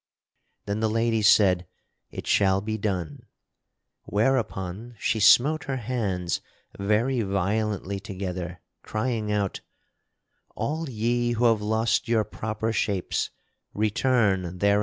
[0.65, 1.67] Then the lady said:
[2.09, 3.27] "It shall be done."
[4.05, 6.41] Whereupon she smote her hands
[6.79, 9.61] very violently together crying out:
[10.55, 13.29] "All ye who have lost your proper shapes,
[13.75, 14.79] return thereunto."